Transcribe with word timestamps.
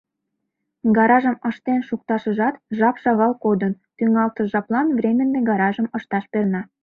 Гаражым 0.97 1.35
ыштен 1.49 1.79
шукташыжат 1.87 2.55
жап 2.77 2.95
шагал 3.03 3.33
кодын, 3.43 3.73
тӱҥалтыш 3.97 4.47
жаплан 4.53 4.87
временный 4.99 5.43
гаражым 5.49 5.87
ышташ 5.97 6.23
перна. 6.31 6.61